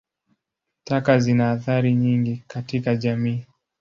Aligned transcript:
Taka 0.83 1.19
zina 1.19 1.49
athari 1.51 1.95
nyingi 1.95 2.43
katika 2.47 2.95
jamii. 2.95 3.45